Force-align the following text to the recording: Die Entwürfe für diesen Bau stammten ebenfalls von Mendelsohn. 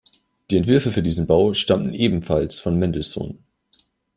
Die 0.49 0.57
Entwürfe 0.57 0.91
für 0.91 1.03
diesen 1.03 1.27
Bau 1.27 1.53
stammten 1.53 1.93
ebenfalls 1.93 2.59
von 2.59 2.75
Mendelsohn. 2.75 3.37